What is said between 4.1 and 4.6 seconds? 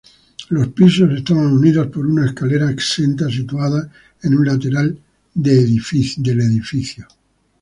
en un